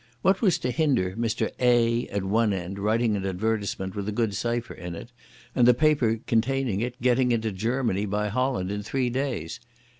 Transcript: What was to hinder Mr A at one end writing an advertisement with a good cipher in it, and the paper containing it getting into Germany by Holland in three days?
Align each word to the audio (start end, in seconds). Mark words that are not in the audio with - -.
What 0.23 0.41
was 0.41 0.57
to 0.57 0.71
hinder 0.71 1.15
Mr 1.15 1.51
A 1.59 2.07
at 2.07 2.23
one 2.23 2.53
end 2.53 2.79
writing 2.79 3.15
an 3.15 3.23
advertisement 3.23 3.95
with 3.95 4.09
a 4.09 4.11
good 4.11 4.33
cipher 4.33 4.73
in 4.73 4.95
it, 4.95 5.11
and 5.53 5.67
the 5.67 5.75
paper 5.75 6.19
containing 6.25 6.81
it 6.81 6.99
getting 7.03 7.31
into 7.31 7.51
Germany 7.51 8.07
by 8.07 8.29
Holland 8.29 8.71
in 8.71 8.81
three 8.81 9.11
days? 9.11 9.59